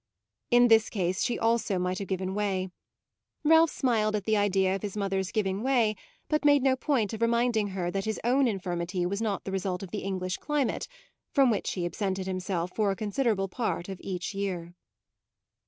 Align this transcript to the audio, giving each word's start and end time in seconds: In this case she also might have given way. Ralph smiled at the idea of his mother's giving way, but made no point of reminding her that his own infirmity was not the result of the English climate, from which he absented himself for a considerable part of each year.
In 0.49 0.67
this 0.67 0.89
case 0.89 1.21
she 1.23 1.37
also 1.37 1.77
might 1.77 1.99
have 1.99 2.07
given 2.07 2.33
way. 2.33 2.69
Ralph 3.43 3.69
smiled 3.69 4.15
at 4.15 4.23
the 4.25 4.35
idea 4.35 4.73
of 4.73 4.81
his 4.81 4.97
mother's 4.97 5.31
giving 5.31 5.61
way, 5.61 5.95
but 6.27 6.43
made 6.43 6.63
no 6.63 6.75
point 6.75 7.13
of 7.13 7.21
reminding 7.21 7.67
her 7.67 7.91
that 7.91 8.05
his 8.05 8.19
own 8.23 8.47
infirmity 8.47 9.05
was 9.05 9.21
not 9.21 9.43
the 9.43 9.51
result 9.51 9.83
of 9.83 9.91
the 9.91 9.99
English 10.01 10.37
climate, 10.37 10.87
from 11.29 11.51
which 11.51 11.73
he 11.73 11.85
absented 11.85 12.25
himself 12.25 12.71
for 12.73 12.89
a 12.89 12.95
considerable 12.95 13.47
part 13.47 13.89
of 13.89 13.99
each 14.01 14.33
year. 14.33 14.73